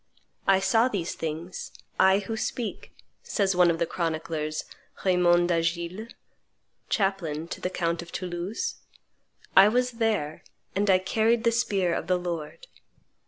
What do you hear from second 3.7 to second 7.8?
the chroniclers, Raymond d'Agiles, chaplain to the